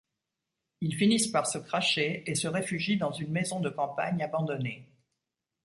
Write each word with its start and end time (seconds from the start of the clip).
Ils 0.81 0.95
finissent 0.95 1.27
par 1.27 1.45
se 1.45 1.59
crasher, 1.59 2.23
et 2.27 2.33
se 2.33 2.47
réfugient 2.47 2.97
dans 2.97 3.11
une 3.11 3.31
maison 3.31 3.59
de 3.59 3.69
campagne 3.69 4.23
abandonnée. 4.23 4.89